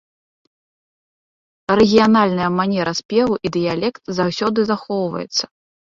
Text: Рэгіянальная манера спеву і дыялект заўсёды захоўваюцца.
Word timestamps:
Рэгіянальная 1.81 2.49
манера 2.61 2.91
спеву 3.03 3.35
і 3.49 3.55
дыялект 3.59 4.03
заўсёды 4.21 4.59
захоўваюцца. 4.71 5.43